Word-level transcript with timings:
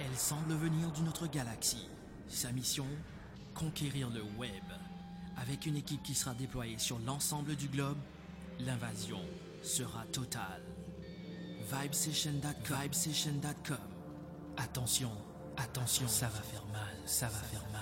Elle 0.00 0.16
semble 0.16 0.54
venir 0.54 0.90
d'une 0.92 1.08
autre 1.08 1.26
galaxie. 1.26 1.88
Sa 2.28 2.52
mission 2.52 2.86
Conquérir 3.54 4.10
le 4.10 4.22
web. 4.36 4.64
Avec 5.36 5.66
une 5.66 5.76
équipe 5.76 6.02
qui 6.02 6.14
sera 6.14 6.34
déployée 6.34 6.78
sur 6.78 6.98
l'ensemble 7.00 7.54
du 7.54 7.68
globe, 7.68 7.98
l'invasion 8.60 9.20
sera 9.62 10.04
totale. 10.06 10.62
Vibesession.com. 11.70 13.93
Attention, 14.56 15.10
attention, 15.56 16.06
ça 16.08 16.26
va 16.26 16.40
faire 16.40 16.64
mal, 16.66 16.96
ça 17.06 17.26
va 17.26 17.38
faire 17.38 17.62
mal. 17.72 17.80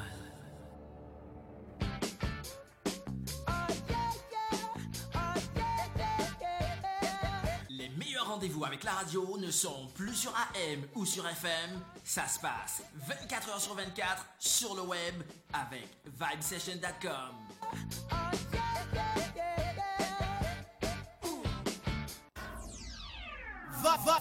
Les 7.68 7.88
meilleurs 7.90 8.28
rendez-vous 8.28 8.64
avec 8.64 8.84
la 8.84 8.92
radio 8.92 9.36
ne 9.38 9.50
sont 9.50 9.88
plus 9.94 10.14
sur 10.14 10.34
AM 10.34 10.82
ou 10.94 11.04
sur 11.04 11.26
FM. 11.26 11.80
Ça 12.04 12.26
se 12.26 12.38
passe 12.38 12.82
24 13.08 13.48
heures 13.50 13.60
sur 13.60 13.74
24 13.74 14.26
sur 14.38 14.74
le 14.74 14.82
web 14.82 15.22
avec 15.52 15.88
vibesession.com. 16.06 17.42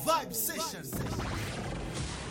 Vibe 0.03 0.33
Session. 0.33 0.81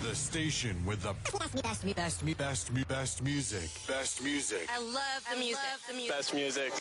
The 0.03 0.15
station 0.15 0.77
with 0.87 1.03
the 1.03 1.15
best, 1.63 1.85
best, 1.95 2.25
best, 2.37 2.89
best, 2.89 3.23
music. 3.23 3.69
Best 3.87 4.25
music. 4.25 4.67
I 4.75 4.79
love 4.79 5.23
the 5.31 5.37
music. 5.39 5.59
the 5.89 5.95
music. 5.95 6.17
Best 6.17 6.35
music. 6.35 6.73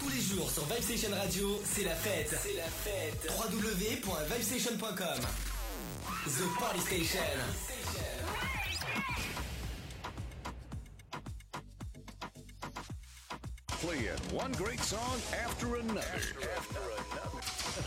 Tous 0.00 0.08
les 0.08 0.20
jours 0.20 0.50
sur 0.50 0.64
Vibe 0.66 0.82
Station 0.82 1.10
Radio, 1.16 1.60
c'est 1.64 1.84
la 1.84 1.94
fête. 1.96 2.34
C'est 2.42 2.56
la 2.56 2.64
fête. 2.64 3.30
www.vibestation.com. 3.36 5.20
The 6.26 6.58
Party 6.60 6.80
Station. 6.80 8.11
Playing 13.82 14.06
one 14.30 14.52
great 14.52 14.78
song 14.78 15.18
after 15.44 15.74
another. 15.74 16.04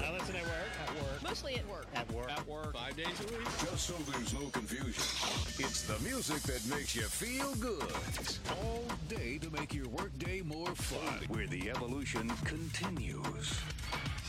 I 0.04 0.12
listen 0.12 0.36
at 0.36 0.44
work. 0.44 0.70
At 0.84 0.96
work. 0.96 1.24
Mostly 1.24 1.56
at 1.56 1.70
work. 1.70 1.88
At 1.96 2.12
work. 2.12 2.30
At 2.30 2.46
work. 2.50 2.74
Five 2.74 2.98
days 2.98 3.18
a 3.22 3.34
week. 3.34 3.48
Just 3.60 3.88
so 3.88 3.94
there's 4.12 4.34
no 4.34 4.50
confusion. 4.50 5.02
It's 5.58 5.84
the 5.84 5.98
music 6.00 6.42
that 6.44 6.66
makes 6.68 6.98
you 6.98 7.04
feel 7.04 7.56
good. 7.56 7.88
All 8.62 8.84
day 9.08 9.38
to 9.38 9.50
make 9.52 9.74
your 9.74 9.88
workday 9.88 10.42
more 10.42 10.76
fun. 10.76 11.30
Where 11.30 11.48
the 11.48 11.70
evolution 11.70 12.30
continues. 12.44 13.58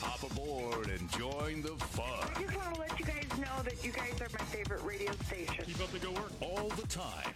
Hop 0.03 0.23
aboard 0.31 0.87
and 0.87 1.11
join 1.11 1.63
the 1.63 1.75
fun. 1.87 2.31
I 2.37 2.43
just 2.43 2.57
want 2.57 2.75
to 2.77 2.81
let 2.81 3.01
you 3.01 3.07
guys 3.07 3.39
know 3.39 3.63
that 3.65 3.85
you 3.85 3.91
guys 3.91 4.21
are 4.21 4.29
my 4.39 4.45
favorite 4.45 4.85
radio 4.85 5.11
station. 5.27 5.65
Keep 5.65 5.81
up 5.81 5.91
the 5.91 5.99
good 5.99 6.15
work. 6.15 6.31
All 6.41 6.69
the 6.69 6.87
time. 6.87 7.35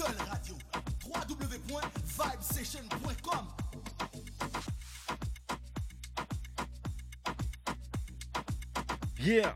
Seule 0.00 0.16
radio. 0.30 0.56
www.vibesession.com. 1.04 3.44
Yeah. 9.18 9.52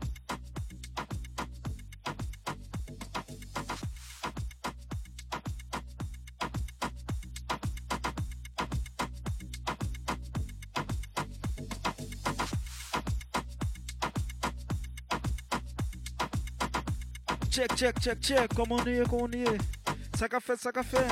Check, 17.49 17.75
check, 17.75 17.99
check, 17.99 18.21
check. 18.21 18.53
Comment 18.53 18.75
on 18.75 18.85
est, 18.85 19.03
comment 19.09 19.23
on 19.23 19.31
est? 19.31 19.74
Fait, 20.15 20.57
ça 20.57 20.71
qu'a 20.71 20.83
fait. 20.83 21.05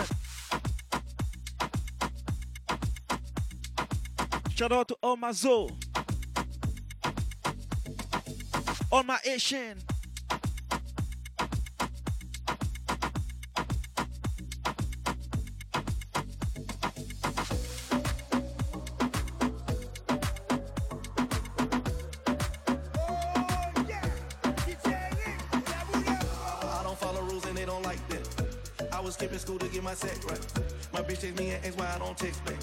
Shout 4.55 4.71
out 4.71 4.87
to 4.87 4.95
all 5.01 5.17
my 5.17 5.33
Zo. 5.33 5.69
All 8.91 9.03
my 9.03 9.17
Asian. 9.25 9.77
Get 29.83 29.89
my 29.89 29.93
set 29.93 30.23
right. 30.25 30.39
My 30.93 31.01
bitch 31.01 31.21
text 31.21 31.39
me 31.39 31.51
and 31.51 31.65
ask 31.65 31.77
why 31.77 31.91
I 31.93 31.99
don't 31.99 32.17
text 32.17 32.43
back. 32.45 32.57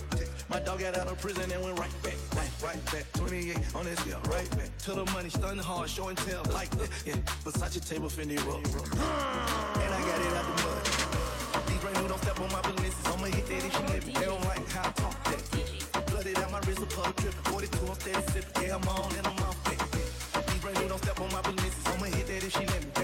My 0.49 0.61
dog 0.61 0.81
got 0.81 0.97
out 0.97 1.09
of 1.09 1.21
prison 1.21 1.51
and 1.51 1.63
went 1.63 1.79
right 1.79 2.03
back, 2.03 2.17
right, 2.63 2.85
back. 2.87 3.05
28 3.15 3.57
on 3.75 3.85
this 3.85 3.99
scale, 4.01 4.21
right 4.31 4.51
back. 4.51 4.71
To 4.85 4.93
the 4.93 5.05
money, 5.13 5.29
stunning 5.29 5.63
hard, 5.63 5.89
show 5.91 6.09
and 6.09 6.19
tell 6.19 6.43
like 6.53 6.71
that. 6.79 6.89
Yeah, 7.05 7.17
Versace 7.45 7.87
table, 7.89 8.09
Fendi 8.09 8.39
roll. 8.47 8.59
And 8.59 9.95
I 9.95 10.01
got 10.09 10.21
it 10.21 10.33
out 10.39 10.47
the 10.49 10.57
mud. 10.63 11.67
These 11.69 11.81
brand 11.83 11.97
new 12.01 12.09
don't 12.09 12.23
step 12.23 12.41
on 12.41 12.53
my 12.53 12.63
business. 12.63 12.95
I'ma 13.07 13.27
hit 13.27 13.47
that 13.47 13.65
if 13.67 13.73
she 13.77 13.83
let 13.93 14.07
me. 14.07 14.13
They 14.15 14.25
don't 14.25 14.45
like 14.45 14.69
how 14.69 14.89
I 14.89 14.93
talk 14.93 15.25
that. 15.25 16.07
Blooded 16.07 16.39
out 16.39 16.51
my 16.53 16.61
wrist, 16.61 16.83
a 16.83 16.87
puddle 16.87 17.13
drip. 17.17 17.35
42, 17.53 17.87
I'm 17.87 17.95
steady 17.95 18.23
sipping. 18.33 18.63
Yeah, 18.63 18.77
I'm 18.77 18.89
on 18.89 19.15
and 19.17 19.27
I'm 19.27 19.39
off 19.45 19.59
that. 19.65 20.47
These 20.49 20.61
brand 20.63 20.79
new 20.81 20.89
don't 20.89 21.03
step 21.03 21.21
on 21.21 21.33
my 21.33 21.43
business. 21.43 21.75
I'ma 21.87 22.07
hit 22.07 22.27
that 22.27 22.45
if 22.45 22.53
she 22.53 22.67
let 22.67 22.85
me. 22.85 23.00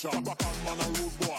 Touched 0.00 0.24
Back 0.24 0.46
on 0.46 0.64
man 0.64 0.86
a 0.86 0.88
rude 0.98 1.18
boy 1.20 1.29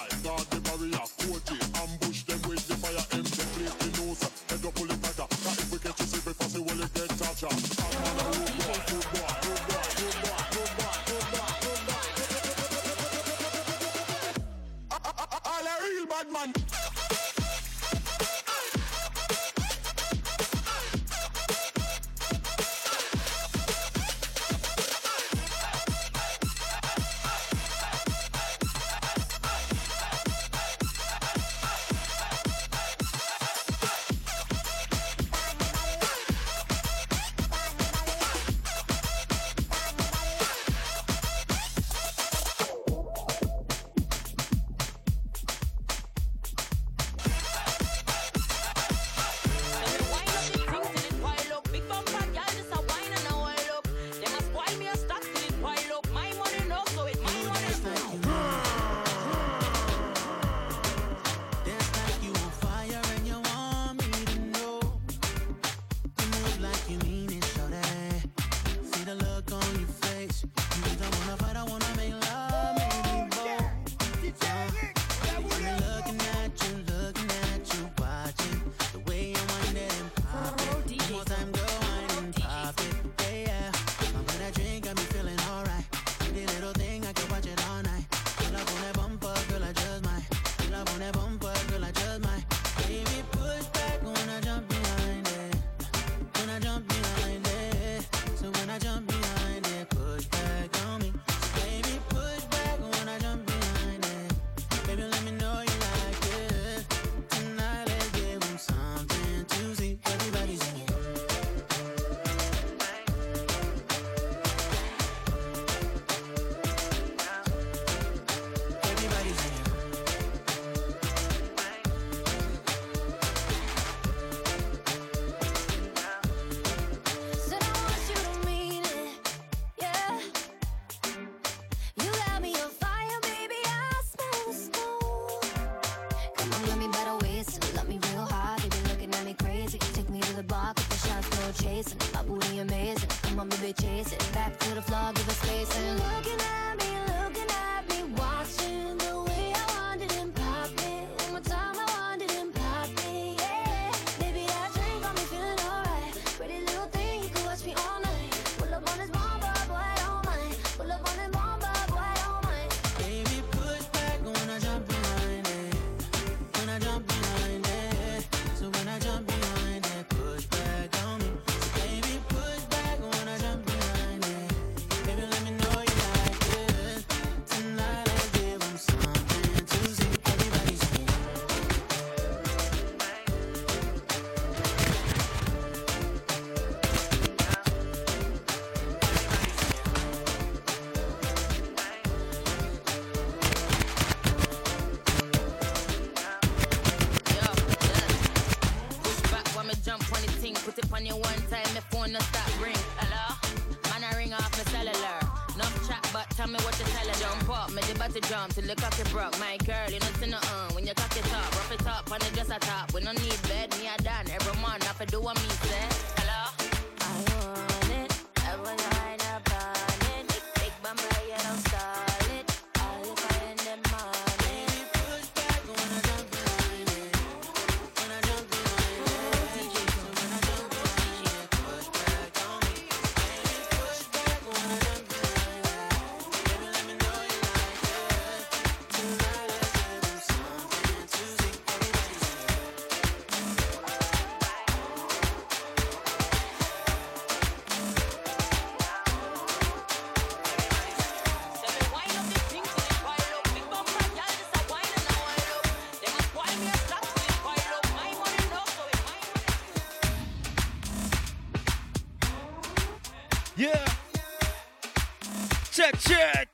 Check, 265.71 265.95
check. 265.99 266.49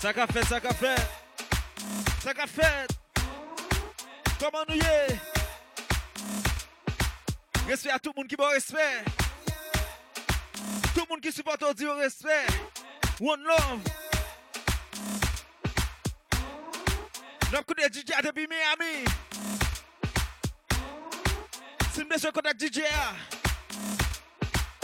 Ça 0.00 0.12
qu'a 0.12 0.26
fait, 0.26 0.44
ça 0.44 0.60
qu'a 0.60 0.74
fait. 0.74 1.00
Ça 2.20 2.34
qu'a 2.34 2.46
fait. 2.46 2.88
Comment 4.40 4.64
nous 4.68 4.74
y 4.74 4.78
est? 4.78 5.18
Respect 7.68 7.90
à 7.90 7.98
tout 7.98 8.12
le 8.16 8.20
monde 8.20 8.28
qui 8.28 8.34
bon 8.34 8.48
respect. 8.48 9.04
Tout 10.94 11.02
le 11.02 11.08
monde 11.10 11.20
qui 11.20 11.30
supporte 11.30 11.62
au 11.62 11.72
Dieu 11.74 11.90
respect. 11.92 12.46
One 13.20 13.42
love. 13.42 13.80
N'a 17.52 17.62
pas 17.62 17.74
DJ 17.88 18.04
depuis 18.24 18.48
Miami. 18.48 19.04
Si 21.94 22.02
je 22.10 22.18
suis 22.18 22.32
contact 22.32 22.60
DJ. 22.60 22.80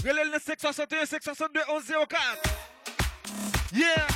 Relève 0.05 0.31
le 0.33 0.39
561, 0.39 1.07
562, 1.07 1.61
1104. 1.67 2.21
Yeah! 3.73 4.07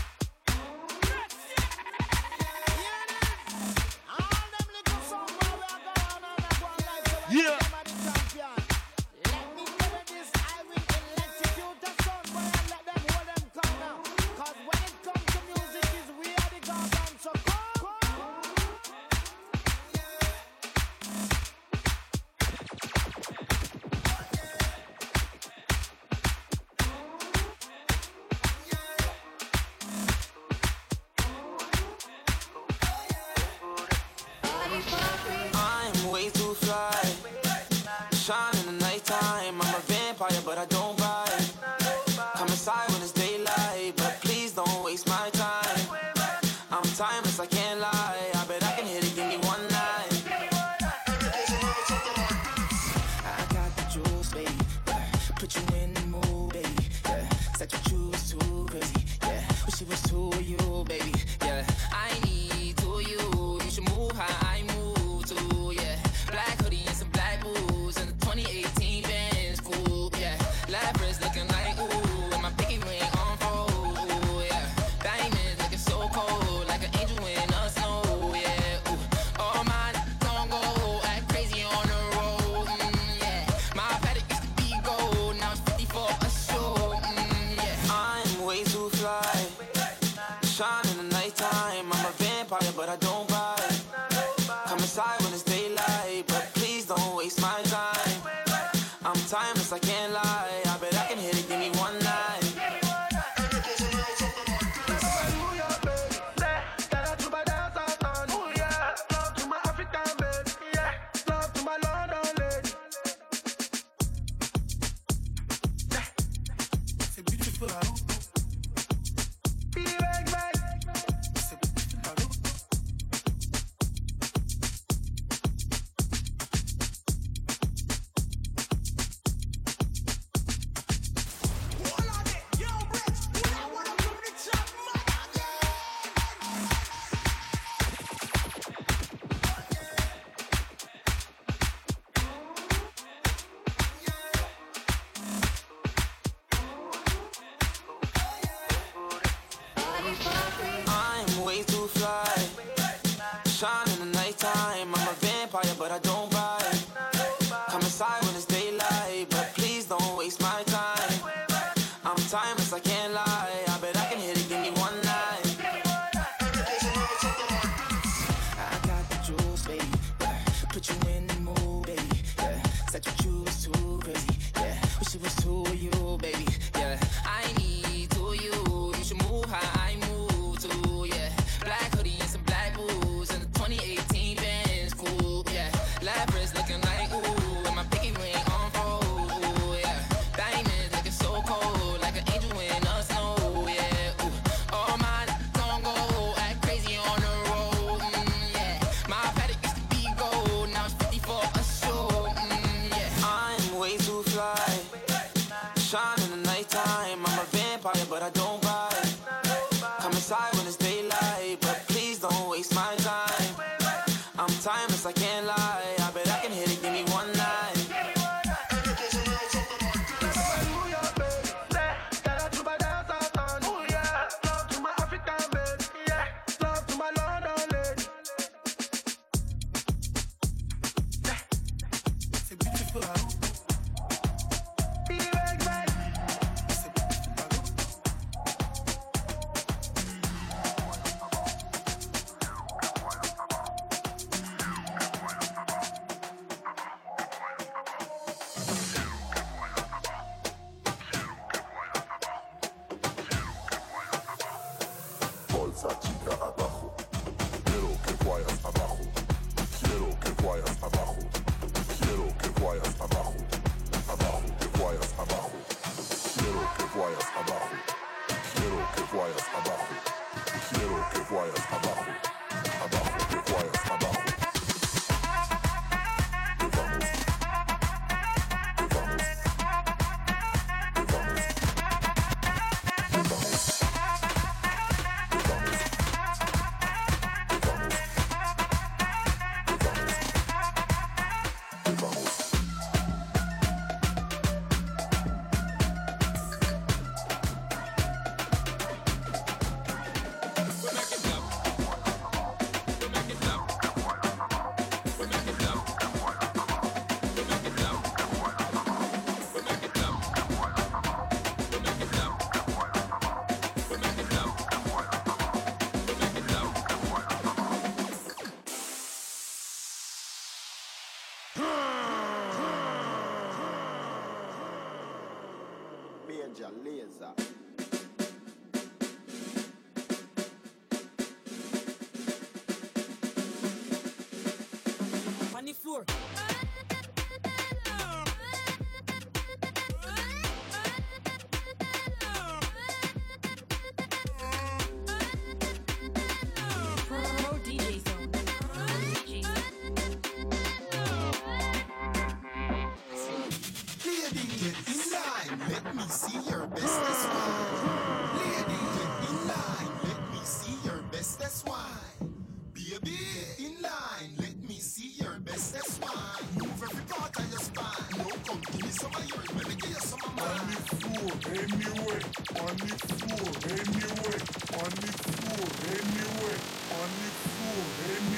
anyway, 371.47 372.21
on 372.61 372.75
the 372.83 372.95
floor, 373.07 373.51
anyway, 373.71 374.39
on 374.83 374.91
the 374.99 375.13
floor, 375.23 375.69
anyway, 375.95 376.59
on 376.99 377.11
the 377.21 377.31
floor, 377.47 377.85
anyway. 378.17 378.38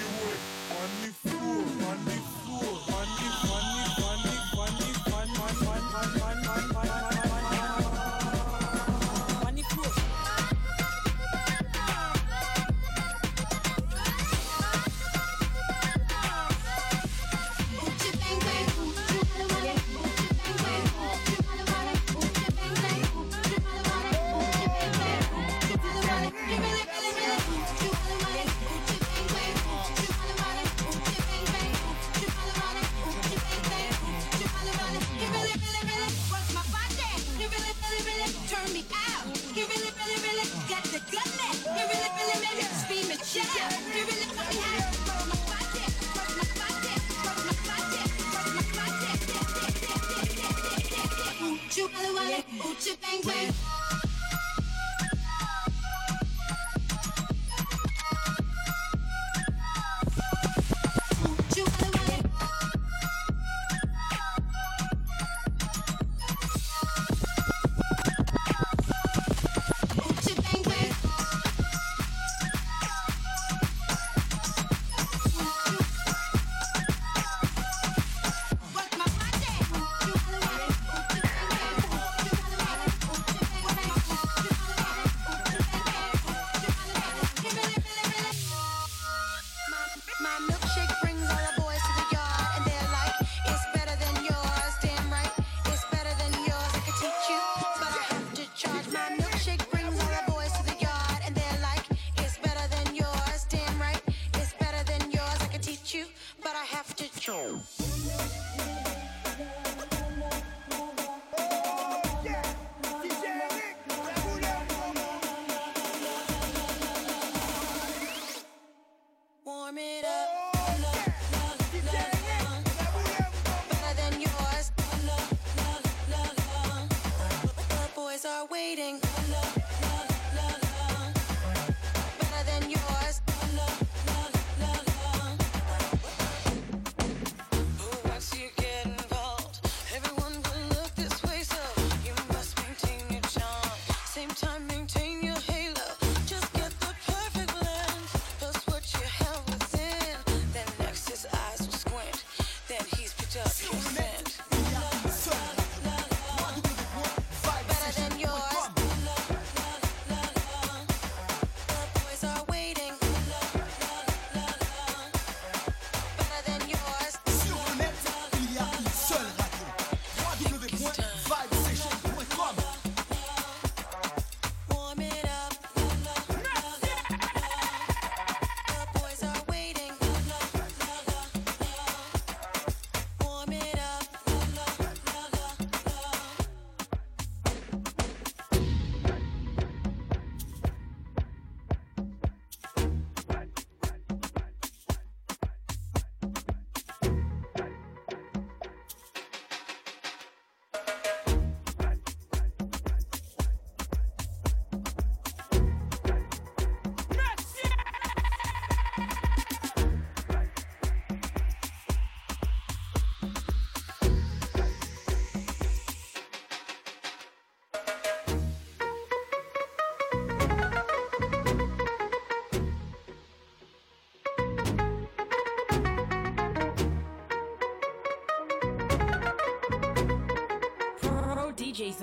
C'est 231.81 231.97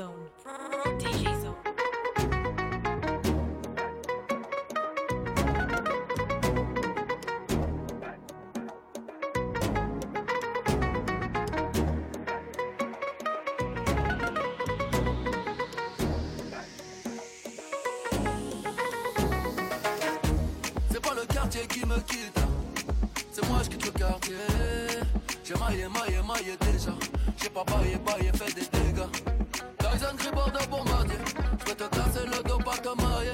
pas 20.99 21.13
le 21.13 21.25
quartier 21.31 21.67
qui 21.67 21.85
me 21.85 21.99
quitte, 21.99 22.39
c'est 23.31 23.47
moi 23.47 23.59
je 23.63 23.69
quitte 23.69 23.85
le 23.85 23.91
quartier. 23.91 24.35
J'ai 25.43 25.53
maillé, 25.53 25.87
maillé, 25.87 26.17
maillé 26.27 26.57
déjà. 26.61 26.95
J'ai 27.39 27.49
pas 27.49 27.63
baillé, 27.63 27.97
baillé, 27.97 28.31
fait 28.33 28.55
des 28.55 28.65
dégâts. 28.79 29.36
Gribord 29.99 30.51
de 30.51 30.65
bombardier. 30.69 31.17
Je 31.59 31.65
vais 31.65 31.75
te 31.75 31.83
casser 31.83 32.25
le 32.25 32.43
dos, 32.43 32.57
pas 32.59 32.77
te 32.77 33.01
marier. 33.01 33.31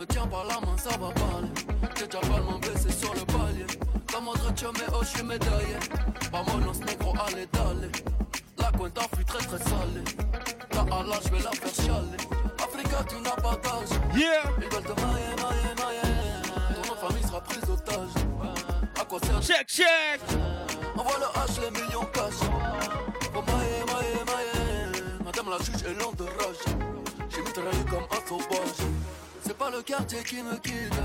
Me 0.00 0.04
tiens 0.06 0.26
par 0.26 0.44
la 0.44 0.54
main, 0.54 0.76
ça 0.76 0.90
va 0.90 1.10
parler. 1.12 1.48
J'ai 1.96 2.06
déjà 2.06 2.18
pas 2.20 2.38
le 2.38 2.58
baissé 2.58 2.90
sur 2.90 3.14
le 3.14 3.20
palier. 3.20 3.66
Comme 4.12 4.28
autre 4.28 4.52
tu 4.54 4.64
mais 4.64 4.86
oh, 4.92 4.98
je 5.02 5.06
suis 5.06 5.22
médaillé. 5.22 5.76
Vámonos, 6.32 6.80
négro, 6.80 7.14
allez, 7.26 7.46
d'aller. 7.52 7.92
La 8.58 8.70
cuenta 8.72 9.02
fut 9.16 9.24
très 9.24 9.38
très 9.38 9.58
salée. 9.58 10.04
Ta 10.70 10.80
Allah, 10.80 11.18
je 11.24 11.30
vais 11.30 11.42
la 11.42 11.50
faire 11.52 11.74
chialer. 11.74 12.16
Africa, 12.58 13.04
tu 13.08 13.16
n'as 13.16 13.30
pas 13.30 13.56
d'âge. 13.62 13.98
Yeah! 14.14 14.50
Ils 14.58 14.74
veulent 14.74 14.82
te 14.82 15.00
mailler, 15.00 15.34
mailler, 15.36 15.74
mailler. 15.78 16.82
Ton 16.88 16.94
famille 16.94 17.22
sera 17.22 17.40
prise 17.42 17.70
otage. 17.70 18.24
À 19.00 19.04
quoi 19.04 19.18
sert 19.20 19.40
Check, 19.42 19.68
check! 19.68 20.20
Envoie 20.96 21.18
le 21.18 21.26
H, 21.40 21.60
les 21.60 21.80
millions 21.80 22.06
cash. 22.12 22.51
La 25.52 25.58
juge 25.58 25.82
est 25.84 26.02
lente 26.02 26.16
de 26.16 26.24
rage. 26.24 26.64
J'ai 27.28 27.42
mitraillé 27.42 27.84
comme 27.90 28.04
un 28.10 28.26
sauvage. 28.28 28.88
C'est 29.44 29.56
pas 29.56 29.70
le 29.70 29.82
quartier 29.82 30.22
qui 30.22 30.42
me 30.42 30.56
quitte. 30.56 31.00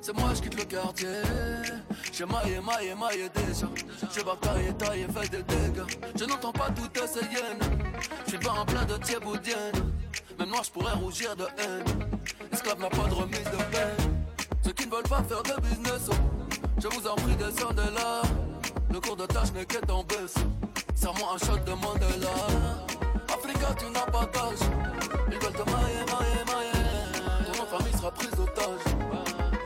C'est 0.00 0.14
moi, 0.14 0.30
je 0.34 0.42
quitte 0.42 0.58
le 0.58 0.64
quartier. 0.64 1.22
J'ai 2.12 2.26
maillé, 2.26 2.60
maillé, 2.60 2.94
maillé 2.94 3.28
déjà. 3.30 3.66
J'ai 4.14 4.22
bataillé, 4.22 4.74
taillé, 4.74 5.06
fait 5.06 5.30
des 5.30 5.42
dégâts. 5.42 5.86
Je 6.18 6.24
n'entends 6.24 6.52
pas 6.52 6.68
toutes 6.70 7.06
ces 7.06 7.20
hyènes. 7.20 7.60
J'suis 8.26 8.38
pas 8.38 8.50
en 8.50 8.66
plein 8.66 8.84
de 8.84 8.96
thieboudienne. 8.98 9.92
Même 10.38 10.50
moi, 10.50 10.60
j'pourrais 10.64 10.94
rougir 10.94 11.34
de 11.36 11.44
haine. 11.58 11.84
Esclave 12.52 12.80
n'a 12.80 12.90
pas 12.90 13.08
de 13.08 13.14
remise 13.14 13.44
de 13.44 13.62
peine. 13.72 14.12
Ceux 14.64 14.72
qui 14.72 14.86
ne 14.86 14.90
veulent 14.90 15.02
pas 15.04 15.22
faire 15.22 15.42
de 15.42 15.60
business, 15.62 16.10
je 16.78 16.88
vous 16.88 17.06
en 17.06 17.14
prie, 17.14 17.36
descendez 17.36 17.90
là. 17.94 18.22
Le 18.92 19.00
cours 19.00 19.16
de 19.16 19.26
tâche 19.26 19.52
n'est 19.54 19.64
qu'être 19.64 19.94
en 19.94 20.04
baisse. 20.04 20.34
Serre-moi 20.94 21.34
un 21.34 21.38
shot 21.38 21.58
de 21.64 21.72
Mandela. 21.72 22.82
Africa, 23.32 23.68
tu 23.78 23.86
n'as 23.90 24.06
pas 24.10 24.26
d'âge. 24.26 24.62
Ils 25.30 25.38
veulent 25.38 25.52
te 25.52 25.64
mailler, 25.70 26.04
mailler, 26.12 26.44
mailler. 26.46 27.56
Ton 27.56 27.66
famille 27.78 27.92
sera 27.96 28.10
prise 28.10 28.38
otage. 28.38 28.86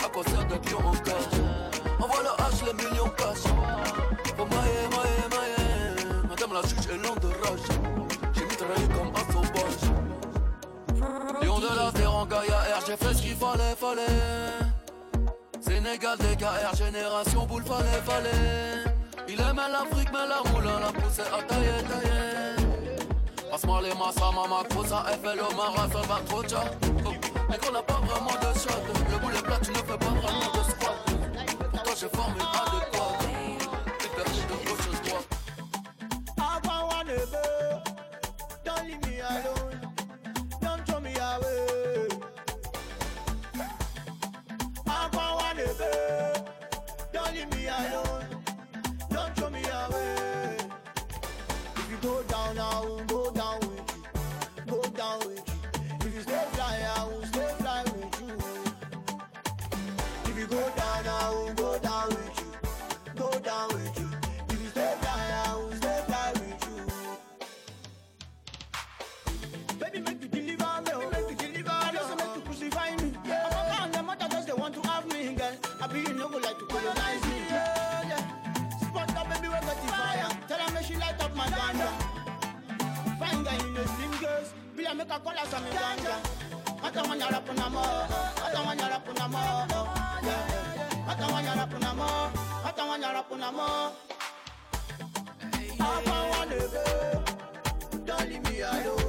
À 0.05 0.09
quoi 0.09 0.23
sert 0.25 0.45
d'être 0.47 0.71
lion 0.71 0.87
en 0.87 0.93
cage? 0.93 1.41
Envoie 2.01 2.23
le 2.23 2.33
H, 2.45 2.65
les 2.67 2.73
millions 2.75 3.11
cash. 3.17 3.45
Faut 4.37 4.47
mailler, 4.47 4.87
mailler, 4.91 5.27
mailler. 5.31 6.29
Madame 6.29 6.53
la 6.53 6.63
juge 6.63 6.87
est 6.93 7.07
lente 7.07 7.21
de 7.21 7.29
rage. 7.29 7.67
J'ai 8.35 8.45
mitraillé 8.45 8.89
comme 8.89 9.13
un 9.15 9.33
sauvage. 9.33 9.83
Lion 11.43 11.59
de 11.59 11.77
la 11.77 11.93
terre 11.93 12.15
en 12.15 12.27
Gaïa 12.27 12.59
R, 12.79 12.85
j'ai 12.87 12.97
fait 12.97 13.15
ce 13.15 13.23
qu'il 13.23 13.37
fallait, 13.37 13.75
fallait. 13.77 14.67
Sénégal, 15.61 16.17
DKR, 16.19 16.77
génération 16.77 17.47
boule, 17.47 17.65
fallait, 17.65 18.03
fallait. 18.05 18.85
Il 19.29 19.41
aimait 19.41 19.71
l'Afrique, 19.73 20.11
mais 20.13 20.27
la 20.29 20.51
moulin 20.51 20.81
l'a 20.81 20.93
poussé 20.93 21.23
à 21.23 21.43
tailler, 21.43 21.83
tailler. 21.89 22.66
Passe-moi 23.51 23.81
les 23.83 23.95
massas, 23.95 24.33
mama, 24.35 24.65
cosa, 24.75 25.05
FLO, 25.23 25.57
Mara, 25.57 25.89
ça 25.89 26.01
va 26.09 26.21
trop 26.27 26.43
tcha. 26.43 26.65
Oh, 27.05 27.13
Mais 27.49 27.59
qu'on 27.59 27.73
n'a 27.73 27.83
pas 27.83 28.01
vraiment 28.05 28.33
de 28.33 28.59
shot. 28.59 28.83
Le 29.11 29.19
boulet 29.19 29.43
plat, 29.43 29.59
tu 29.63 29.71
ne 29.71 29.77
fais 29.77 29.99
pas 29.99 30.07
vraiment 30.07 30.51
de 30.53 30.63
squat. 30.71 30.97
Pourtant, 31.71 31.95
j'ai 31.99 32.09
formé 32.09 32.41
adéquat. 32.41 33.19
T'es 33.99 34.09
perdu 34.09 34.41
de 34.43 34.57
gauche 34.69 34.89
à 34.93 35.09
droite. 35.09 35.29
I 36.39 36.61
don't 36.63 36.85
wanna 36.91 37.19
go. 37.31 37.83
Don't 38.65 38.85
leave 38.87 39.03
me 39.07 39.21
alone. 39.21 39.81
Don't 40.61 40.81
throw 40.87 41.01
me 41.01 41.15
away. 41.15 42.09
I 44.87 45.09
don't 45.13 45.35
wanna 45.41 45.69
go. 45.79 45.93
Don't 47.13 47.33
leave 47.33 47.51
me 47.55 47.63
alone. 47.69 48.27
Don't 49.11 49.33
throw 49.37 49.51
me 49.51 49.63
away. 49.63 50.57
If 51.77 51.87
you 51.91 51.99
go 52.03 52.23
down, 52.25 52.59
I 52.59 52.96
down 55.07 55.19
with 55.29 55.49
you. 55.49 56.07
If 56.07 56.15
you 56.15 56.23
stay 56.23 56.45
fly, 56.53 56.77
I 56.97 57.05
will 57.05 57.27
stay 57.27 57.51
fly 57.59 57.83
with 57.85 58.21
you. 58.21 58.35
If 60.31 60.39
you 60.39 60.47
go 60.47 60.71
down, 60.77 60.86
Be 85.07 85.13
like, 85.13 85.25
make 85.25 85.37
a 85.37 85.47
call 85.47 85.63
ganja. 85.73 86.17
Mata 86.83 87.03
wanya 87.03 87.31
rap 87.31 87.49
na 87.57 87.69
mo, 87.69 87.83
mata 88.43 88.61
wanya 88.67 88.91
rap 88.91 89.09
na 89.19 89.29
mo. 89.29 89.67
Mata 91.07 91.27
wanya 91.33 91.57
rap 91.57 91.81
na 91.81 91.95
mo, 91.95 92.31
mata 92.65 92.83
wanya 92.83 93.13
rap 93.15 93.31
na 93.39 93.51
mo. 93.53 93.93
I 95.79 96.03
don't 96.05 96.31
wanna 96.31 96.59
go. 96.69 96.85
Don't 98.05 98.29
leave 98.29 98.43
me 98.51 98.61
alone. 98.61 99.06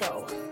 Go. 0.00 0.49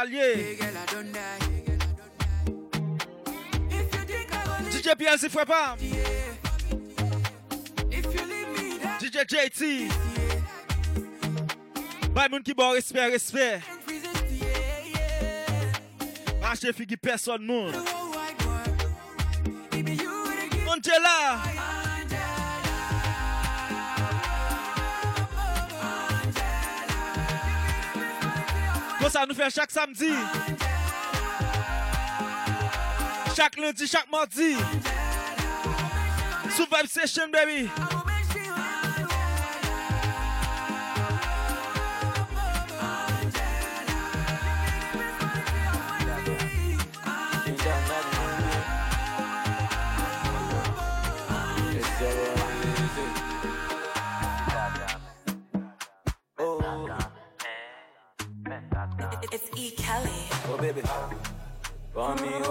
Salier. 0.00 0.56
DJ 4.70 4.94
PLC 4.96 5.28
Frapam. 5.28 5.76
DJ 8.98 9.24
JT. 9.28 9.90
Bay 12.14 12.28
moun 12.30 12.42
ki 12.42 12.54
bon 12.54 12.72
respect, 12.72 13.12
respect. 13.12 13.62
Mache 16.40 16.72
figi 16.72 16.96
person 16.96 17.44
moun. 17.44 17.74
Angela. 20.66 21.59
ça 29.10 29.26
nous 29.26 29.34
fait 29.34 29.50
chaque 29.50 29.70
samedi. 29.70 30.12
Chaque 33.36 33.56
lundi, 33.56 33.86
chaque 33.86 34.10
mardi. 34.10 34.56
Sous 36.56 36.64
Vibe 36.64 36.86
Session, 36.86 37.28
baby. 37.32 37.68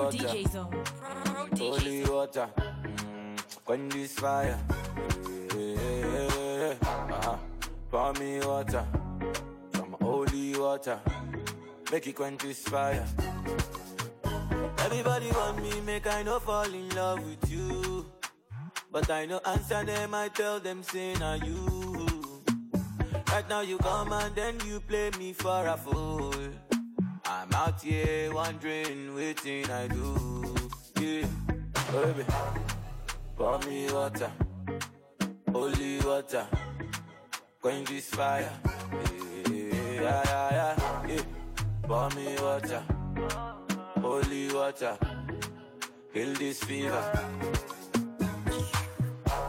Water, 0.09 0.27
DJ 0.27 0.51
Zone. 0.51 0.83
Holy 1.57 2.03
water, 2.03 2.49
mm, 2.57 3.63
quench 3.65 3.93
this 3.93 4.13
fire. 4.13 4.59
Yeah, 5.55 6.73
uh-huh. 6.81 7.37
Pour 7.91 8.13
me 8.13 8.39
water, 8.39 8.85
some 9.73 9.95
holy 10.01 10.57
water, 10.57 10.99
make 11.91 12.07
it 12.07 12.15
quench 12.15 12.41
this 12.41 12.63
fire. 12.63 13.05
Everybody 14.79 15.27
want 15.31 15.61
me, 15.61 15.81
make 15.85 16.07
I 16.07 16.23
no 16.23 16.39
fall 16.39 16.73
in 16.73 16.89
love 16.89 17.23
with 17.23 17.51
you. 17.51 18.05
But 18.91 19.09
I 19.11 19.25
no 19.27 19.39
answer 19.45 19.83
them, 19.83 20.15
I 20.15 20.29
tell 20.29 20.59
them, 20.59 20.81
say 20.81 21.13
now 21.19 21.35
you. 21.35 22.09
Right 23.31 23.47
now 23.47 23.61
you 23.61 23.77
come 23.77 24.11
and 24.11 24.35
then 24.35 24.55
you 24.65 24.79
play 24.79 25.11
me 25.19 25.33
for 25.33 25.67
a 25.67 25.77
fool. 25.77 26.33
Out 27.59 27.81
here 27.81 28.31
wondering, 28.33 29.13
waiting 29.15 29.69
I 29.69 29.87
do. 29.89 30.55
Yeah, 30.97 31.27
baby, 31.91 32.23
pour 33.35 33.59
me 33.67 33.91
water, 33.91 34.31
holy 35.51 35.99
water, 35.99 36.47
quench 37.61 37.89
this 37.89 38.07
fire. 38.11 38.49
Yeah, 39.51 40.23
yeah, 40.31 40.49
yeah, 40.57 41.07
yeah. 41.07 41.23
Pour 41.83 42.09
me 42.11 42.35
water, 42.39 42.81
holy 43.99 44.53
water, 44.53 44.97
kill 46.13 46.33
this 46.35 46.63
fever. 46.63 47.03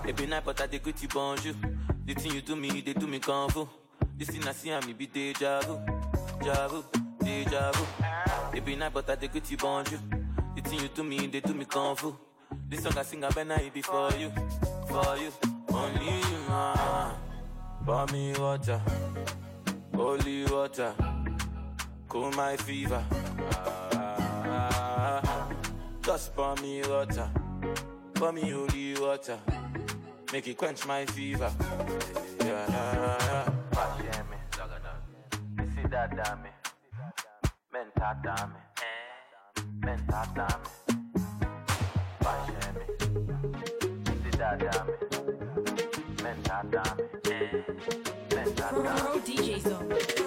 Every 0.08 0.26
night, 0.26 0.42
but 0.44 0.60
I 0.60 0.66
dey 0.66 0.78
greet 0.80 1.00
you 1.00 1.08
bonjour. 1.08 1.54
The 2.06 2.14
thing 2.14 2.32
you 2.34 2.40
do 2.42 2.56
me, 2.56 2.80
they 2.80 2.92
do 2.92 3.06
me 3.06 3.20
fu. 3.20 3.68
This 4.18 4.30
thing 4.30 4.48
I 4.48 4.52
see, 4.52 4.72
I 4.72 4.84
me 4.84 4.94
be 4.94 5.06
deja 5.06 5.60
vu, 5.60 5.78
deja 6.40 6.66
vu, 6.66 6.84
deja 7.30 7.70
vu. 7.72 7.84
Every 8.56 8.76
night, 8.76 8.92
but 8.92 9.08
I 9.10 9.14
dey 9.16 9.28
greet 9.28 9.50
you 9.50 9.56
bonjour. 9.56 9.98
The 10.56 10.60
thing 10.62 10.80
you 10.80 10.88
to 10.88 11.04
me, 11.04 11.26
they 11.26 11.40
do 11.40 11.54
me 11.54 11.64
kung 11.64 11.96
fu. 11.96 12.14
This 12.68 12.82
song 12.82 12.98
I 12.98 13.02
sing, 13.02 13.24
I 13.24 13.30
better 13.30 13.54
it 13.60 13.72
be 13.72 13.82
for 13.82 14.10
you, 14.18 14.30
for 14.88 15.16
you, 15.16 15.30
only 15.72 16.06
you. 16.06 16.40
Ah. 16.48 17.14
Pour 17.86 18.06
me 18.12 18.32
water, 18.38 18.80
holy 19.94 20.44
water, 20.46 20.92
cool 22.08 22.30
my 22.32 22.56
fever. 22.56 23.02
Just 26.02 26.34
pour 26.34 26.54
me 26.56 26.82
water, 26.82 27.28
pour 28.14 28.32
me 28.32 28.42
holy 28.50 28.94
water, 29.00 29.38
make 30.32 30.46
it 30.48 30.56
quench 30.56 30.86
my 30.86 31.06
fever. 31.06 31.50
Yeah, 32.40 32.66
yeah, 32.68 33.18
yeah. 33.26 33.44
dame, 33.98 34.26
menta 34.30 34.64
dame, 36.14 36.42
menta 36.42 36.59
dame, 38.14 38.54
basheme, 42.22 42.84
sida 44.22 44.56
dame, 44.56 44.92
menta 46.22 46.62
dame, 46.70 47.04
Pro. 48.70 49.20
DJ 49.24 49.60
Zone. 49.60 50.19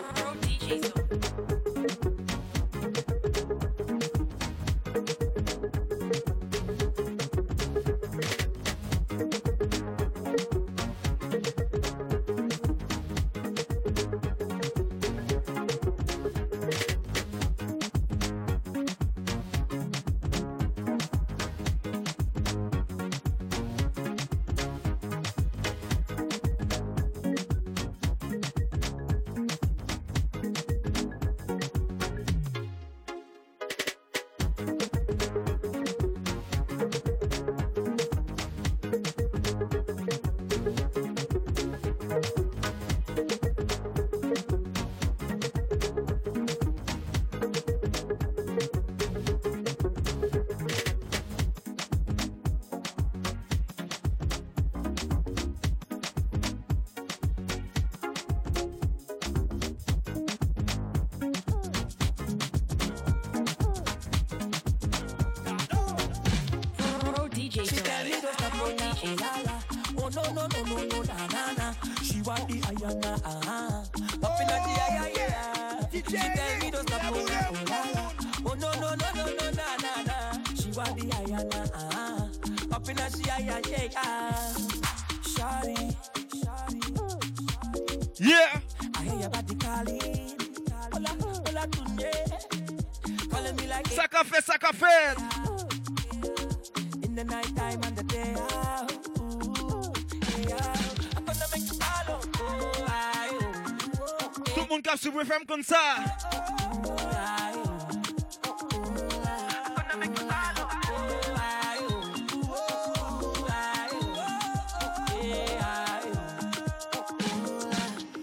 from 105.33 105.45
concert. 105.45 105.73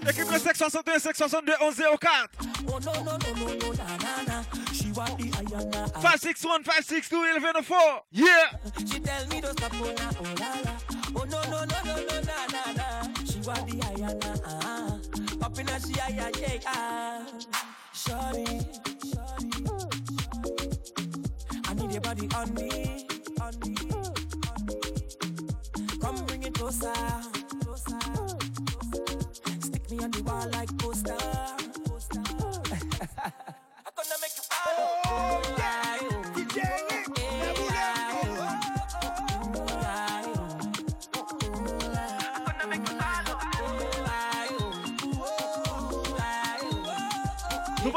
Équipe 0.08 0.30
le 0.30 0.38
762 0.38 0.98
762 0.98 1.52
1104. 1.60 2.28
Five 6.00 6.18
six 6.20 6.44
one 6.44 6.64
five 6.64 6.84
six 6.84 7.08
two 7.08 7.24
eleven 7.24 7.52
oh 7.56 7.62
four. 7.62 8.02
Yeah. 8.12 8.26
She 8.78 8.98
tell 9.00 9.26
me 9.28 9.40
to 9.40 9.48
stop 9.48 9.72
oh, 9.74 9.84
la, 9.84 10.46
la. 10.64 10.72
oh 11.16 11.24
no 11.24 11.40
no 11.50 11.64
no 11.64 11.76
no 11.84 11.94
no 11.94 12.20
na 12.20 12.46
na 12.52 12.72
na. 12.76 13.02
She 13.24 13.38
want 13.46 13.66
the 13.66 13.76
ayana. 13.78 14.40
Ah. 14.44 14.89
Up 15.50 15.58
in 15.58 15.68
a 15.68 15.80
she, 15.80 15.92
yeah, 15.94 16.08
yeah, 16.10 16.30
yeah, 16.38 16.58
yeah. 16.62 17.26
Shorty, 17.92 18.60
I 21.66 21.74
need 21.74 21.90
your 21.90 22.00
body 22.00 22.28
on 22.36 22.54
me, 22.54 23.08
on 23.40 23.58
me. 23.66 23.74
Come 26.00 26.24
bring 26.26 26.44
it 26.44 26.54
closer. 26.54 27.39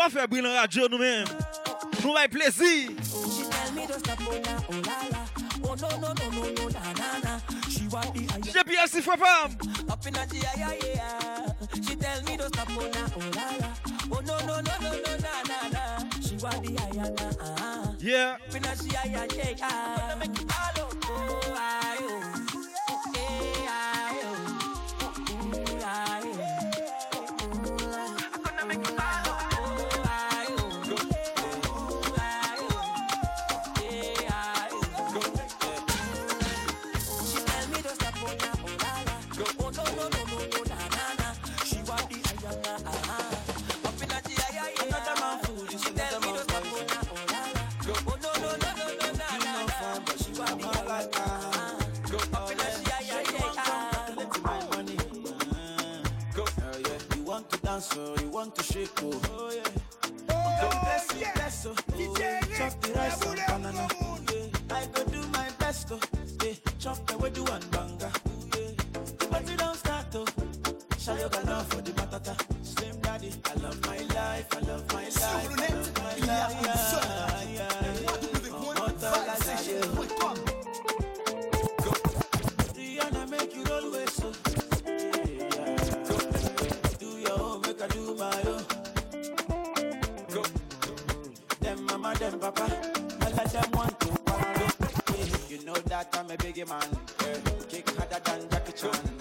va 0.03 0.09
faire 0.09 0.27
briller 0.27 0.53
la 0.53 0.61
radio 0.61 0.87
nous-mêmes. 0.89 1.25
Nous 2.03 2.11
plaisir. 2.29 2.89
She 2.99 3.43
tell 3.49 3.71
me 3.73 3.87
to 3.87 3.93
stop, 3.99 4.19
oh 4.27 4.31
oh 4.31 4.39
la 4.81 4.99
la. 5.11 5.19
Oh 5.65 5.75
no 5.75 5.81
no 14.39 14.47
no 14.47 14.61
no 14.81 14.91
no 14.91 15.17
na 15.17 15.29
na 15.47 15.57
na. 15.71 15.83
She 16.21 16.35
want 16.37 16.63
the 16.63 16.73
ayana, 16.73 17.27
ah. 17.41 17.91
Yeah. 17.99 18.37
Rico. 58.83 59.11
Oh, 59.31 59.49
yeah. 59.49 59.63
Oh, 60.29 60.57
go 60.59 60.67
yeah. 61.17 62.41
Chop 62.57 62.81
the 62.81 62.91
rice 62.93 63.25
and 63.25 63.39
banana. 63.47 63.87
Yeah. 64.33 64.75
I 64.75 64.85
go 64.87 65.05
do 65.05 65.21
my 65.27 65.47
best, 65.57 65.89
oh. 65.91 65.99
Yeah. 66.43 66.53
Chop 66.79 67.07
the 67.07 67.17
way 67.17 67.29
do 67.29 67.45
and 67.45 67.71
banga. 67.71 68.11
Yeah. 68.57 68.71
But 69.31 69.49
you 69.49 69.55
don't 69.55 69.77
start, 69.77 70.07
oh. 70.15 70.25
Shayoga 70.99 71.45
love 71.47 71.67
for 71.67 71.81
the 71.81 71.91
matata. 71.91 72.35
Slim 72.61 72.99
daddy. 72.99 73.31
I 73.45 73.53
love 73.63 73.79
my 73.85 73.99
life, 73.99 74.47
I 74.51 74.59
love 74.69 74.85
my 74.91 75.03
life. 75.05 75.23
I 75.23 75.45
love 75.65 75.93
my 75.97 76.15
life. 76.27 76.53
Yeah, 82.75 83.25
make 83.29 83.55
you 83.55 83.63
roll 83.63 83.91
with 83.91 84.09
so. 84.09 84.31
Do 86.99 87.05
your 87.19 87.39
own, 87.39 87.61
make 87.61 87.81
I 87.81 87.87
do 87.87 88.15
my 88.15 88.41
own. 88.47 88.52
them, 92.33 92.51
Papa. 92.51 92.65
I 93.21 93.29
let 93.29 93.51
them 93.51 93.71
want 93.73 93.99
to 93.99 94.07
party. 94.25 95.53
You 95.53 95.65
know 95.65 95.73
that 95.73 96.07
I'm 96.13 96.31
a 96.31 96.37
biggie 96.37 96.67
man. 96.67 96.87
Kick 97.69 97.89
harder 97.91 98.19
than 98.23 98.49
Jackie 98.49 98.73
Chan. 98.73 99.12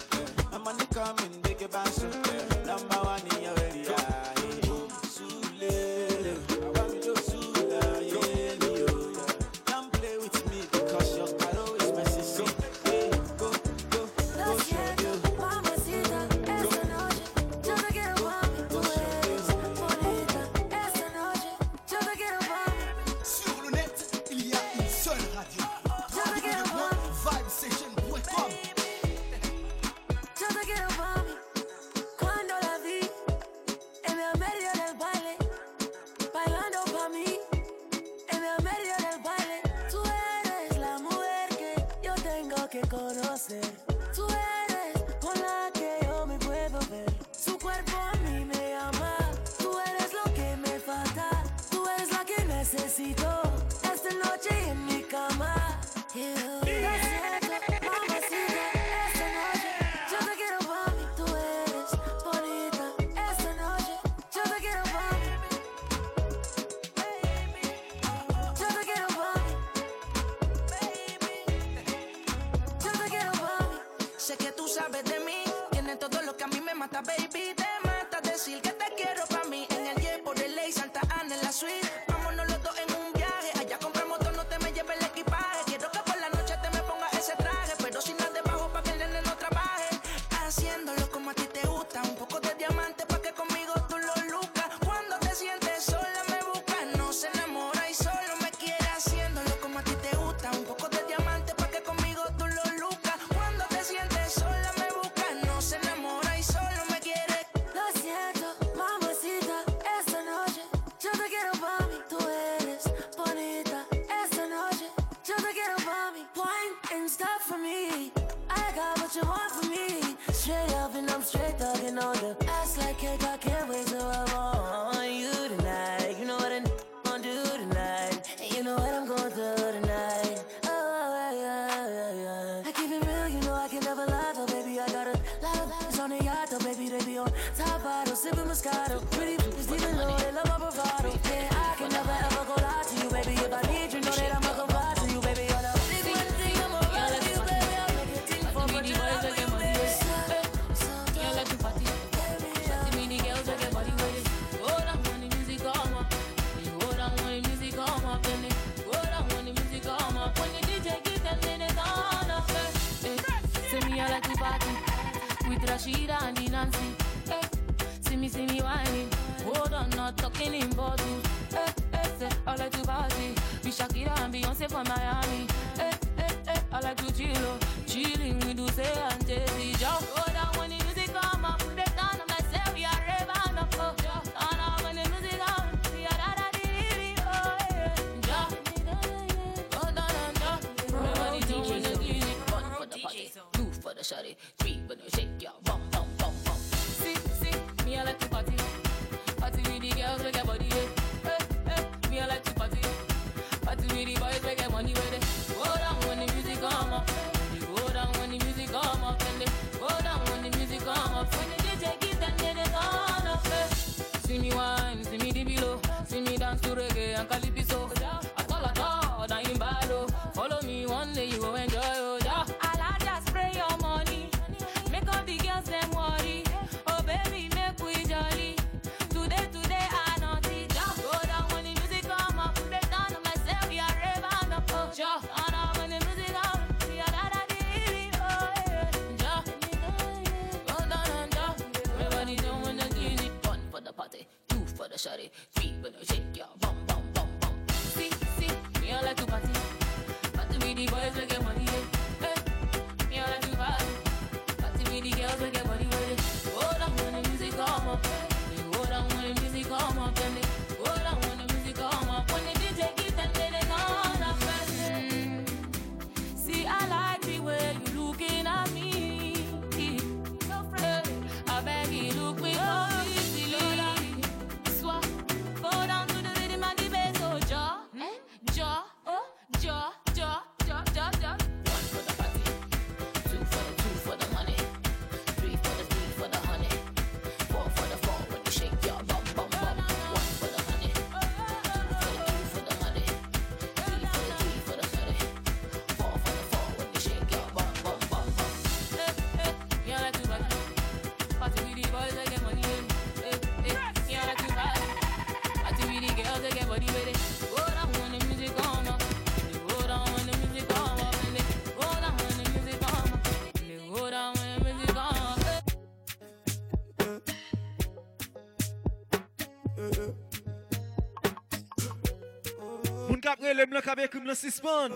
ak 323.33 323.41
rele 323.41 323.65
mlan 323.65 323.81
kabe 323.81 324.07
koum 324.13 324.25
lan 324.29 324.37
sispan. 324.37 324.93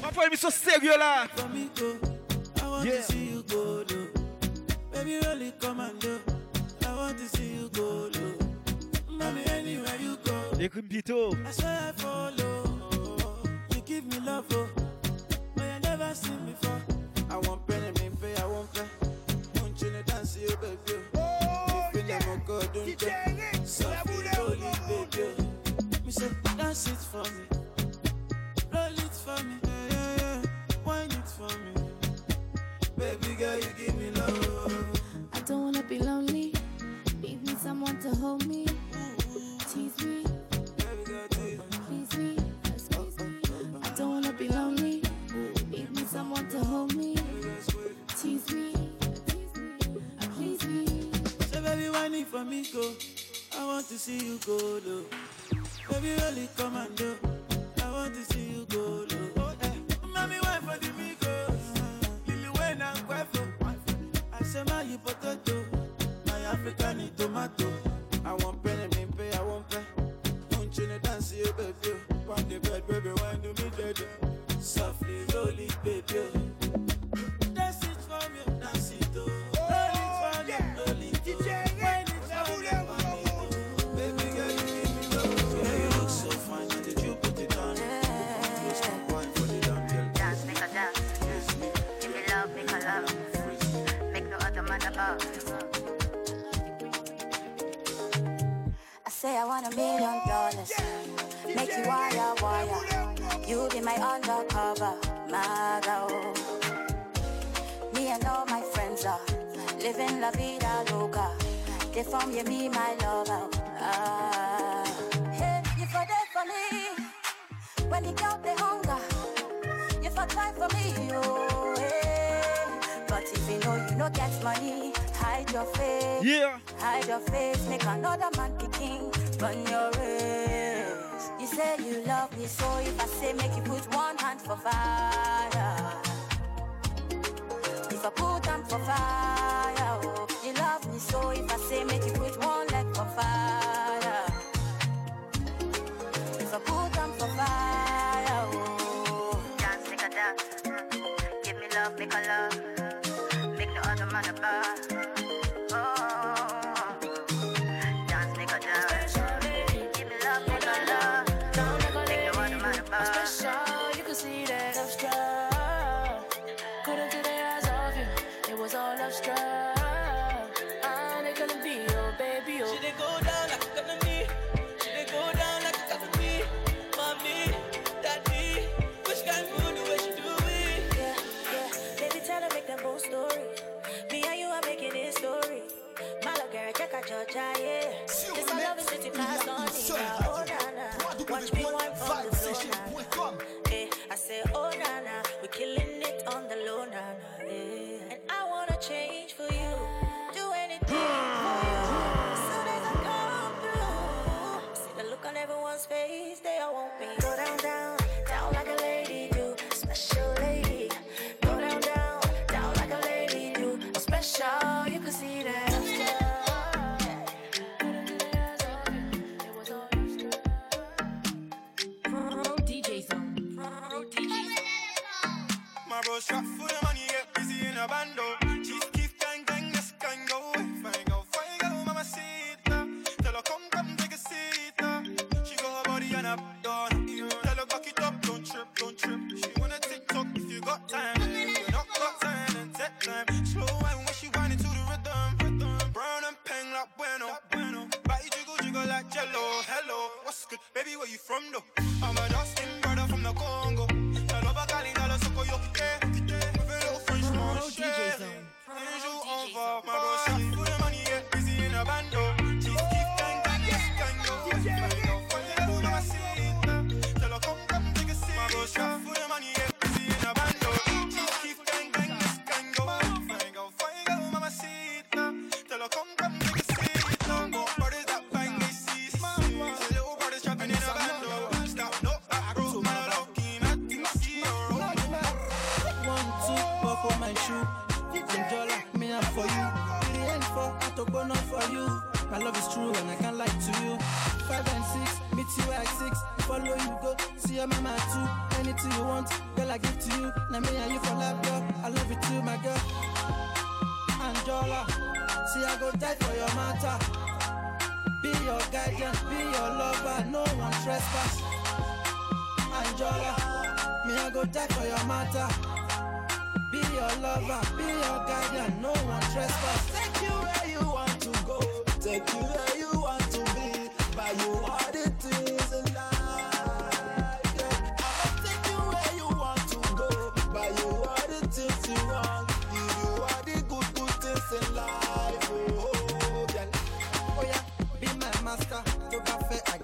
Mwen 0.00 0.14
pou 0.14 0.24
emisyon 0.24 0.54
seryo 0.54 0.96
la. 0.96 1.25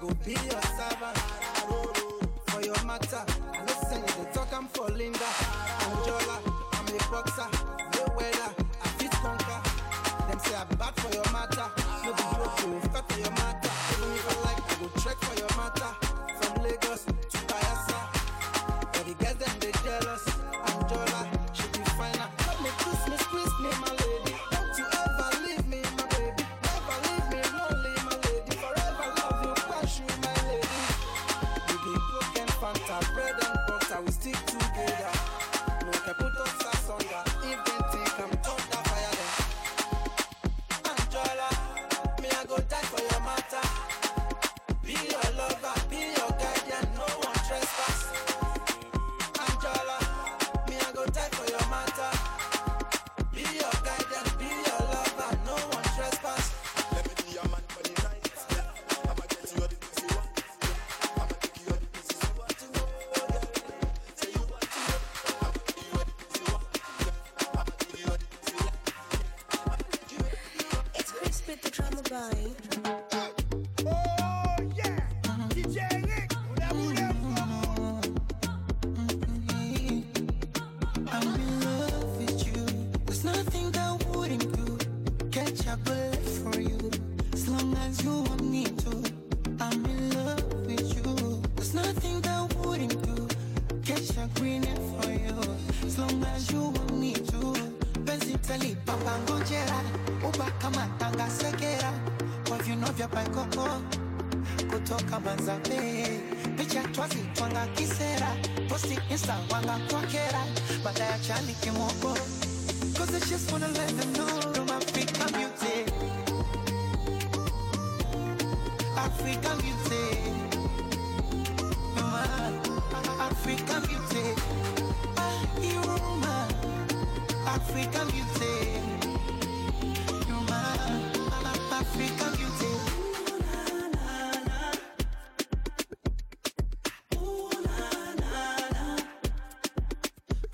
Go 0.03 0.13
be 0.25 0.31
your 0.31 0.72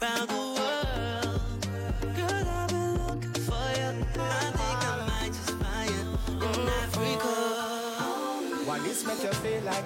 round 0.02 0.30
the 0.30 0.36
world. 0.36 1.42
Girl, 2.16 2.48
I've 2.48 2.70
been 2.70 2.94
looking 3.08 3.34
for 3.44 3.68
you. 3.80 3.90
I 4.16 4.52
think 4.58 4.80
I 4.86 4.96
might 5.08 5.34
just 5.34 5.52
find 5.60 5.90
you. 5.92 6.06
Why 8.66 8.78
this 8.80 9.06
make 9.06 9.24
you 9.24 9.32
feel 9.32 9.62
like? 9.64 9.84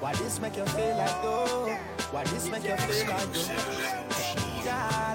Why 0.00 0.14
this 0.14 0.40
make 0.40 0.56
you 0.56 0.64
feel 0.66 0.96
like 0.96 1.22
though? 1.22 1.78
Why 2.10 2.24
this 2.24 2.48
make 2.48 2.64
you 2.64 2.76
feel 2.76 3.08
like 3.08 3.32
though? 3.32 4.64
Yeah. 4.64 5.11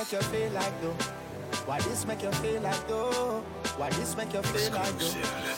make 0.00 0.12
you 0.12 0.20
feel 0.28 0.50
like 0.52 0.80
though? 0.80 0.96
Why 1.66 1.78
this 1.80 2.06
make 2.06 2.22
you 2.22 2.32
feel 2.32 2.62
like 2.62 2.88
though? 2.88 3.42
Why 3.76 3.90
this 3.90 4.16
make 4.16 4.32
you 4.32 4.40
feel 4.42 4.72
like 4.72 4.98
though? 4.98 5.49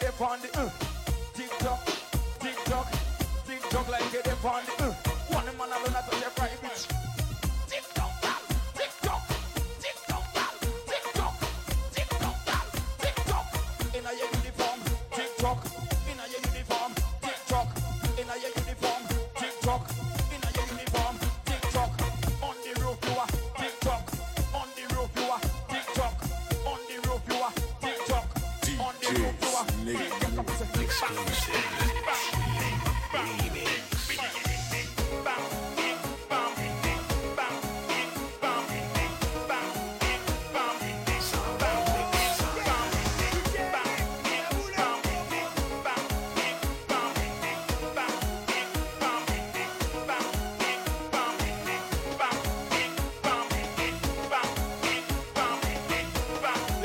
they 0.00 0.24
on 0.24 0.38
the 0.40 0.58
uh, 0.58 0.77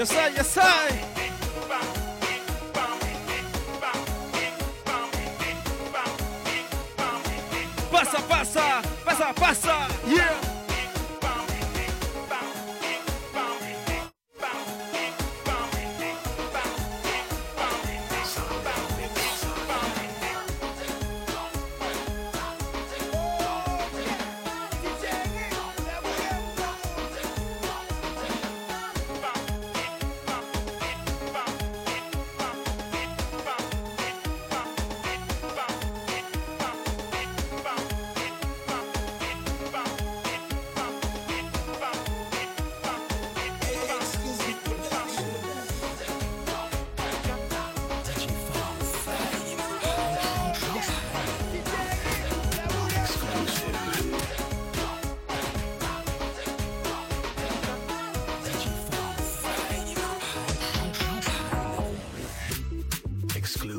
Eu 0.03 0.07
sei, 0.07 0.33
eu 0.37 0.43
sei. 0.43 0.82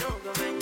it, 0.00 0.04
she 0.04 0.34
says 0.34 0.57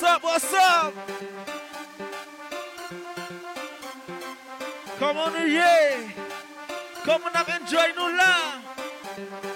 What's 0.00 0.12
up? 0.14 0.24
What's 0.24 0.54
up? 0.54 0.94
Come 4.98 5.16
on, 5.18 5.50
yeah. 5.50 6.10
Come 7.04 7.24
on, 7.24 7.36
enjoy 7.60 7.92
Nula. 7.92 8.62
Yeah. 9.18 9.49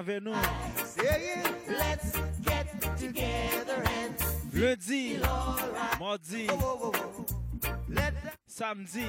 avec 0.00 0.22
nous. 0.22 0.32
Let's 1.68 2.12
get 2.42 2.66
together 2.98 3.82
and 3.84 4.14
Lundi, 4.54 5.18
mardi, 5.98 6.46
samedi. 8.46 9.06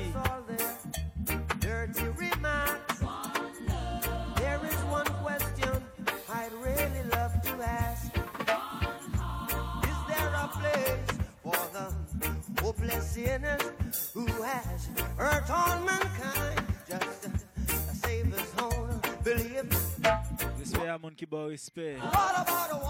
respect. 21.75 22.01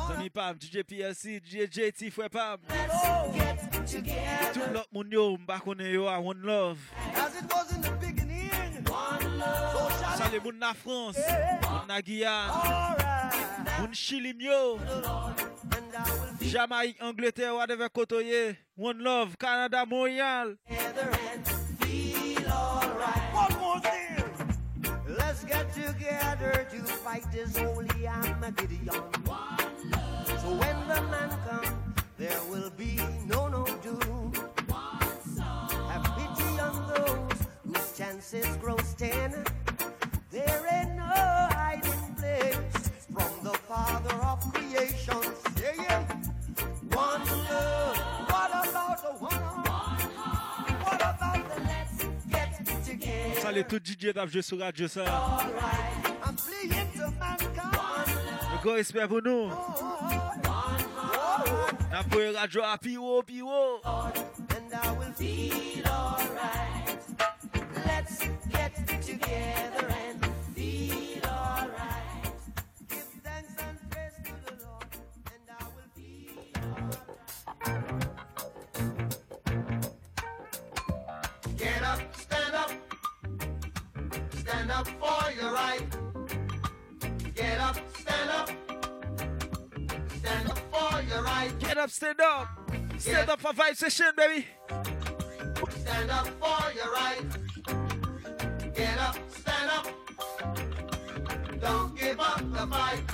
Tony 0.07 0.29
Pam, 0.29 0.55
DJ 0.55 0.84
PLC, 0.84 1.39
DJ 1.39 1.67
JT, 1.67 2.11
Fwe 2.11 2.29
Pam. 2.29 2.59
Tout 4.53 4.73
lot 4.73 4.88
moun 4.91 5.11
yo, 5.11 5.38
mba 5.38 5.59
konen 5.59 5.91
yo 5.93 6.07
a 6.07 6.19
One 6.19 6.41
Love. 6.43 6.79
Sali 10.17 10.39
moun 10.39 10.59
na 10.59 10.73
France, 10.73 11.19
moun 11.69 11.88
na 11.88 12.01
Guyane, 12.01 12.51
moun 13.79 13.93
Chilim 13.93 14.41
yo. 14.41 14.79
Jamaik, 16.41 16.97
Angleterre, 17.01 17.53
whatever 17.55 17.89
koto 17.89 18.19
ye. 18.19 18.57
One 18.77 18.99
Love, 18.99 19.38
Canada, 19.38 19.86
Montreal. 19.86 20.57
Get 25.51 25.73
together 25.73 26.65
to 26.71 26.77
fight 27.03 27.25
this 27.31 27.57
holy 27.57 28.07
Armageddon. 28.07 28.89
So 30.41 30.49
when 30.61 30.77
the 30.87 31.01
man 31.11 31.29
comes, 31.47 32.03
there 32.17 32.41
will 32.49 32.71
be 32.77 32.97
no 33.27 33.47
no 33.49 33.65
doom. 33.83 34.31
Have 35.91 36.05
pity 36.17 36.51
on 36.59 36.75
those 36.93 37.39
whose 37.65 37.97
chances 37.97 38.47
grow 38.57 38.77
ten. 38.97 39.43
There 40.31 40.63
ain't 40.71 40.95
no 40.95 41.13
hiding 41.59 42.15
place 42.15 42.89
from 43.13 43.31
the 43.43 43.55
Father 43.67 44.15
of 44.31 44.39
creation. 44.53 45.21
Yeah, 45.61 45.83
yeah. 45.83 46.03
One 46.95 47.25
love. 47.27 48.00
Sale 53.51 53.65
tout 53.67 53.83
DJ 53.83 54.13
tap 54.15 54.29
jwe 54.31 54.39
sou 54.47 54.55
radyo 54.61 54.87
sa. 54.87 55.03
Alright, 55.11 56.05
I'm 56.23 56.37
fleeing 56.39 56.87
to 56.95 57.09
mankind. 57.19 58.13
Mwen 58.47 58.61
go 58.63 58.75
respect 58.77 59.11
pou 59.11 59.19
nou. 59.19 59.51
Na 61.91 61.99
pou 62.07 62.23
e 62.23 62.29
radyo 62.31 62.63
a 62.63 62.77
piwo, 62.79 63.19
piwo. 63.27 63.59
And 64.55 64.71
I 64.71 64.95
will 64.95 65.11
feel 65.19 65.83
alright. 65.83 66.95
Let's 67.83 68.23
get 68.47 68.71
together 69.03 69.90
up 84.82 84.88
for 84.88 85.32
your 85.39 85.53
right. 85.53 85.86
Get 87.36 87.59
up, 87.59 87.77
stand 87.95 88.29
up. 88.32 88.49
Stand 90.19 90.49
up 90.49 90.59
for 90.71 91.01
your 91.03 91.23
right. 91.23 91.51
Get 91.59 91.77
up, 91.77 91.89
stand 91.91 92.19
up. 92.19 92.47
Stand 92.97 93.29
up 93.29 93.39
for 93.41 93.53
vibe 93.53 93.75
session, 93.75 94.07
baby. 94.17 94.47
Stand 95.69 96.09
up 96.09 96.27
for 96.41 96.73
your 96.73 96.91
right. 96.93 97.25
Get 98.73 98.97
up, 98.97 99.17
stand 99.29 99.71
up. 99.71 99.88
Don't 101.61 101.95
give 101.95 102.19
up 102.19 102.39
the 102.51 102.67
fight. 102.67 103.11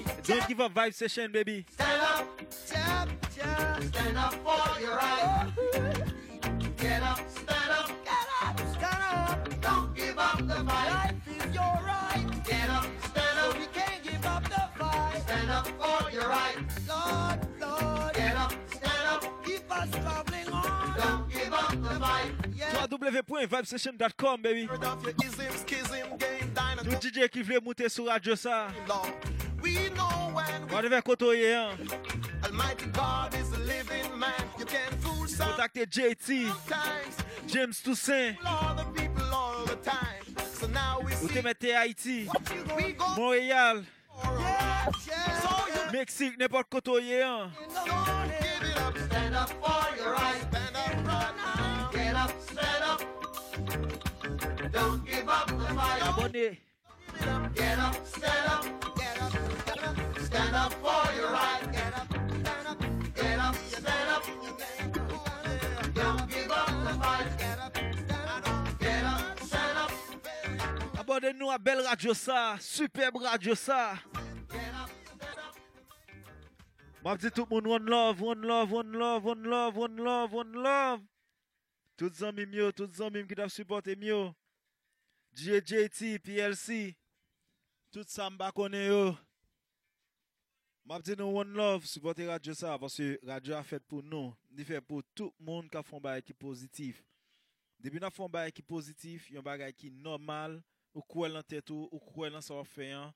Give 0.00 0.08
up 0.08 0.16
the 0.16 0.22
fight. 0.22 0.24
Don't 0.24 0.48
give 0.48 0.60
up 0.60 0.74
vibe 0.74 0.94
session, 0.94 1.32
baby. 1.32 1.64
Stand 1.70 2.02
up. 2.02 2.28
Chap, 2.68 3.08
chap. 3.36 3.82
Stand 3.82 4.16
up 4.18 4.34
for 4.34 4.80
your 4.80 4.96
right. 4.96 5.48
Get 6.76 7.02
up, 7.02 7.20
stand 7.30 7.70
up. 7.70 7.88
Get 8.04 8.28
up, 8.42 8.58
stand 8.58 9.02
up. 9.12 9.60
Don't 9.60 9.94
give 9.94 10.18
up 10.18 10.38
the 10.38 10.54
fight. 10.54 10.88
Life 10.90 11.28
is 11.28 11.54
your 11.54 11.78
right. 11.84 12.26
Get 12.44 12.68
up, 12.70 12.84
stand 13.10 13.38
So 13.38 13.50
up. 13.50 13.58
we 13.58 13.66
can't 13.66 14.02
give 14.02 14.26
up 14.26 14.44
the 14.44 14.62
fight. 14.78 15.22
Stand 15.22 15.50
up 15.50 15.66
for 15.66 16.10
your 16.10 16.28
right. 16.28 16.56
Lord, 16.88 17.38
Lord, 17.60 18.14
Get 18.14 18.36
up, 18.36 18.52
stand 18.74 19.06
up. 19.08 19.44
keep 19.44 19.70
us 19.70 19.90
traveling 19.90 20.48
on. 20.52 20.94
Don't 20.98 21.30
give 21.32 21.52
up 21.52 21.70
the 21.70 22.00
fight. 22.00 22.32
Yeah. 22.54 22.86
www.vibesession.com, 22.86 24.42
baby. 24.42 24.64
Heard 24.66 24.84
of 24.84 25.02
your 25.04 25.14
ism, 25.24 25.52
schism, 25.56 26.16
game, 26.18 26.50
dynamo. 26.54 26.82
Tout 26.90 27.00
DJ 27.00 27.28
ki 27.30 27.42
vle 27.42 27.60
moute 27.62 27.88
sou 27.88 28.06
radyo 28.10 28.36
sa. 28.36 28.68
We 29.62 29.74
know 29.90 30.30
when 30.34 30.66
we 30.66 31.36
ye 31.38 31.52
an. 31.52 31.88
Almighty 32.44 32.86
God 32.86 33.34
is 33.34 33.52
a 33.52 33.58
living 33.60 34.18
man. 34.18 34.32
You 34.58 34.64
can 34.64 34.90
fool 34.98 35.26
some 35.26 35.52
Kontakte 35.52 35.86
JT. 35.86 36.50
James 37.46 37.80
Toussaint. 37.82 38.36
All 38.44 38.74
the 38.74 38.84
people 38.84 39.24
all 39.32 39.64
the 39.64 39.76
time. 39.76 40.24
So 40.54 40.66
now 40.68 41.00
we 41.00 41.12
Ou 41.12 41.28
see 41.28 41.34
te 41.34 41.42
mette 41.42 41.72
Haiti, 41.74 42.28
we 42.76 42.92
go 42.92 43.06
Montreal, 43.08 43.82
yeah, 44.30 44.86
yeah. 45.08 45.40
So 45.40 45.50
you 45.68 45.98
Meksik, 45.98 46.38
nepot 46.38 46.64
koto 46.70 46.96
ye 46.98 47.20
an. 47.20 47.50
don't 47.84 48.28
give 48.28 48.70
it 48.70 48.76
up. 48.78 48.98
Stand 48.98 49.34
up 49.34 49.50
for 49.50 49.96
your 49.96 50.12
right. 50.12 50.40
Stand 50.50 50.76
up 50.76 51.06
right 51.06 51.34
now. 51.36 51.90
Get 51.92 52.14
up, 52.16 52.32
stand 52.40 52.84
up. 52.84 53.00
Don't 54.72 55.04
give 55.04 55.28
up 55.28 55.46
the 55.48 55.74
fight. 55.74 56.02
Abone. 56.02 56.56
Get 57.54 57.78
up, 57.78 58.06
stand 58.06 58.48
up. 58.48 58.91
Stand 60.52 60.66
up 60.66 60.72
for 60.84 61.14
your 61.14 61.32
right. 61.32 61.72
Get 61.72 61.94
up, 61.96 62.12
stand 62.12 62.66
up, 62.68 62.78
get 63.14 63.38
up, 63.38 63.54
stand 63.56 64.08
up. 64.10 64.22
Don't 65.94 66.28
give 66.28 66.50
up 66.50 66.68
the 66.84 66.92
fight. 67.00 67.38
Get 67.38 67.58
up, 67.58 67.74
stand 67.74 68.28
up, 68.28 68.78
get 68.78 69.04
up, 69.04 69.40
stand 69.40 69.78
up. 69.78 69.90
Abonnez-nous 71.00 71.50
à 71.50 71.56
Belle 71.56 71.80
Radio 71.80 72.12
ça, 72.12 72.56
superbe 72.60 73.16
radio 73.16 73.54
ça. 73.54 73.94
Mwen 77.02 77.14
ap 77.14 77.18
di 77.18 77.30
tout 77.30 77.48
moun 77.48 77.66
one 77.66 77.86
love, 77.88 78.20
one 78.20 78.42
love, 78.42 78.72
one 78.72 78.92
love, 78.92 79.24
one 79.24 79.42
love, 79.48 79.76
one 79.76 79.96
love, 79.96 80.32
one 80.34 80.52
love. 80.52 81.00
Tout 81.96 82.14
zan 82.14 82.36
mim 82.36 82.52
yo, 82.52 82.70
tout 82.70 82.92
zan 82.92 83.10
mim 83.10 83.26
ki 83.26 83.40
tap 83.40 83.48
supporte 83.48 83.96
myo. 83.96 84.34
JJT, 85.32 86.18
PLC, 86.20 86.94
tout 87.90 88.04
sa 88.04 88.28
mba 88.28 88.52
kone 88.52 88.84
yo. 88.86 89.16
Map 90.82 91.04
di 91.06 91.14
nou 91.14 91.38
one 91.38 91.54
love, 91.54 91.86
supporte 91.86 92.24
radyo 92.26 92.56
sa, 92.58 92.74
pwase 92.74 93.14
radyo 93.22 93.54
a 93.54 93.62
fet 93.62 93.84
pou 93.86 94.02
nou. 94.02 94.32
Di 94.50 94.64
fet 94.66 94.82
pou 94.82 95.04
tout 95.14 95.30
moun 95.38 95.68
ka 95.70 95.78
fon 95.86 96.02
bagay 96.02 96.24
ki 96.26 96.34
pozitif. 96.34 96.98
Debi 97.78 98.00
nan 98.02 98.10
fon 98.10 98.30
bagay 98.30 98.50
ki 98.50 98.64
pozitif, 98.66 99.28
yon 99.30 99.44
bagay 99.46 99.70
ki 99.78 99.92
normal, 99.94 100.56
ou 100.90 101.04
kwen 101.06 101.36
lan 101.36 101.46
tetou, 101.46 101.86
ou 101.94 102.02
kwen 102.10 102.34
lan 102.34 102.42
sa 102.42 102.56
wafen, 102.58 103.12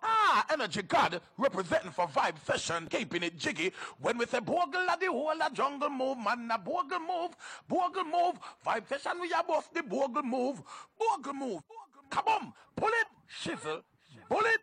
Ah, 0.04 0.44
Energy 0.52 0.82
God 0.82 1.22
representing 1.38 1.92
for 1.92 2.08
Vibe 2.08 2.40
Session, 2.44 2.88
keeping 2.90 3.22
it 3.24 3.38
jiggy. 3.38 3.72
When 4.02 4.18
we 4.18 4.26
say 4.26 4.40
Bogle 4.40 4.84
la 4.86 4.96
the 4.96 5.06
whole 5.06 5.40
a 5.40 5.50
jungle 5.54 5.92
move, 5.92 6.18
man, 6.18 6.48
na 6.48 6.58
Bogle 6.58 6.98
move, 7.00 7.36
Bogle 7.70 8.04
move. 8.04 8.40
Vibe 8.66 8.88
Session, 8.90 9.20
we 9.22 9.32
are 9.32 9.44
both 9.44 9.70
the 9.74 9.84
Bogle 9.84 10.24
move, 10.24 10.60
Bogle 10.98 11.34
move. 11.34 11.62
Come 12.10 12.28
on, 12.28 12.52
pull 12.76 12.90
it, 12.90 13.08
shizzle, 13.30 13.84
pull 14.28 14.44
it. 14.46 14.62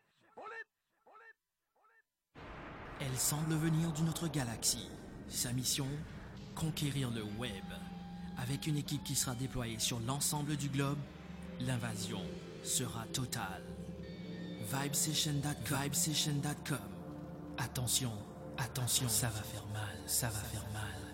Elle 3.00 3.16
semble 3.16 3.54
venir 3.54 3.92
d'une 3.92 4.08
autre 4.08 4.26
galaxie. 4.28 4.88
Sa 5.28 5.52
mission 5.52 5.86
Conquérir 6.54 7.10
le 7.10 7.22
web. 7.38 7.64
Avec 8.36 8.66
une 8.66 8.76
équipe 8.76 9.04
qui 9.04 9.14
sera 9.14 9.36
déployée 9.36 9.78
sur 9.78 10.00
l'ensemble 10.00 10.56
du 10.56 10.68
globe, 10.68 10.98
l'invasion 11.60 12.20
sera 12.64 13.04
totale. 13.12 13.62
Vibesession.com. 14.72 16.78
Attention, 17.58 18.12
attention, 18.56 19.08
ça 19.08 19.28
va 19.28 19.42
faire 19.42 19.66
mal, 19.72 19.96
ça 20.06 20.28
va 20.28 20.40
faire 20.40 20.66
mal. 20.72 21.07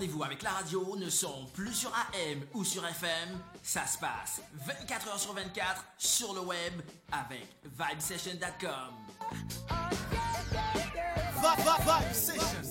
Rendez-vous 0.00 0.24
avec 0.24 0.42
la 0.42 0.52
radio 0.52 0.96
ne 0.96 1.10
sont 1.10 1.44
plus 1.52 1.74
sur 1.74 1.90
AM 1.94 2.40
ou 2.54 2.64
sur 2.64 2.86
FM. 2.86 3.38
Ça 3.62 3.86
se 3.86 3.98
passe 3.98 4.40
24 4.66 5.08
heures 5.08 5.20
sur 5.20 5.34
24 5.34 5.84
sur 5.98 6.32
le 6.32 6.40
web 6.40 6.80
avec 7.12 7.46
vibesession.com. 7.64 8.94
Vibe 11.36 12.14
Session. 12.14 12.62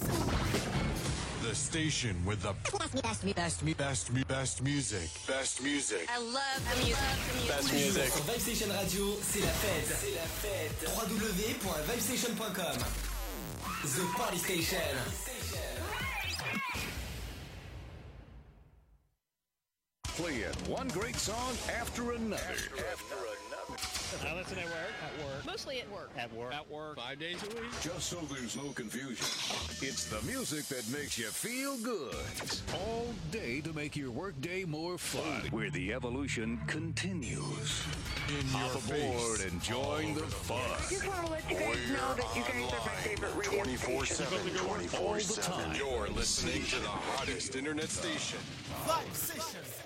The 1.43 1.53
station 1.53 2.15
with 2.25 2.41
the 2.41 2.53
best, 2.63 3.03
best, 3.03 3.35
best, 3.35 3.77
best, 3.77 4.27
best 4.27 4.63
music. 4.63 5.09
Best 5.27 5.61
music. 5.61 6.09
I 6.09 6.17
love 6.17 6.61
the 6.65 6.77
music. 6.83 7.47
Best 7.47 7.73
music. 7.73 8.11
Sur 8.11 8.23
Vibestation 8.23 8.73
Radio, 8.73 9.19
c'est 9.21 9.41
la 9.41 9.51
fête. 9.51 9.97
C'est 10.01 10.15
la 10.15 10.25
fête. 10.25 10.89
www.vibestation.com. 10.95 12.79
The 13.83 14.17
Party 14.17 14.39
Station. 14.39 15.38
Playing 20.19 20.43
one 20.67 20.89
great 20.89 21.15
song 21.15 21.55
after 21.79 22.11
another. 22.11 22.43
I 24.27 24.35
listen 24.35 24.57
at 24.57 24.65
work. 24.65 24.75
At 25.01 25.25
work. 25.25 25.45
Mostly 25.45 25.79
at 25.79 25.89
work. 25.89 26.09
At 26.17 26.33
work. 26.33 26.53
At 26.53 26.69
work. 26.69 26.97
Five 26.97 27.19
days 27.19 27.41
a 27.41 27.47
week. 27.55 27.71
Just 27.81 28.07
so 28.07 28.17
there's 28.29 28.57
no 28.57 28.69
confusion. 28.71 29.25
It's 29.81 30.09
the 30.09 30.21
music 30.29 30.65
that 30.65 30.85
makes 30.89 31.17
you 31.17 31.27
feel 31.27 31.77
good. 31.77 32.15
All 32.73 33.07
day 33.31 33.61
to 33.61 33.71
make 33.71 33.95
your 33.95 34.11
workday 34.11 34.65
more 34.65 34.97
fun. 34.97 35.49
Where 35.51 35.69
the 35.69 35.93
evolution 35.93 36.59
continues. 36.67 37.81
Hop 38.51 38.75
aboard 38.75 39.39
and 39.49 39.61
join 39.61 40.15
the 40.15 40.23
fun. 40.23 40.59
I 40.59 40.89
just 40.89 41.07
want 41.07 41.27
to 41.27 41.31
let 41.31 41.49
you 41.49 41.59
guys 41.59 41.89
know 41.91 42.13
that 42.15 42.35
you 42.35 42.41
guys 42.41 42.73
are 42.73 42.85
my 42.85 42.99
favorite 43.03 43.35
radio 43.37 43.63
24 43.63 44.05
7. 44.05 44.39
station. 44.39 44.65
24 44.67 45.19
7. 45.21 45.75
You're 45.75 46.09
listening 46.09 46.65
to 46.65 46.75
the 46.75 46.89
hottest 46.89 47.55
internet 47.55 47.89
station. 47.89 48.39
Vibe 48.85 49.13
Session. 49.13 49.78